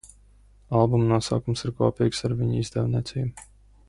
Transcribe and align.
Albuma 0.77 1.09
nosaukums 1.11 1.63
ir 1.69 1.73
kopīgs 1.81 2.25
ar 2.31 2.35
viņa 2.39 2.57
izdevniecību. 2.65 3.49